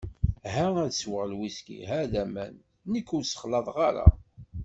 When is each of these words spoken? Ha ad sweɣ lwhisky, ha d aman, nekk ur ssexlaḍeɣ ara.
Ha 0.53 0.65
ad 0.83 0.91
sweɣ 0.93 1.23
lwhisky, 1.31 1.77
ha 1.89 1.97
d 2.11 2.13
aman, 2.23 2.53
nekk 2.91 3.09
ur 3.15 3.23
ssexlaḍeɣ 3.25 3.77
ara. 3.89 4.07